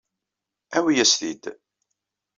Awi-as-t-id. 0.77 1.43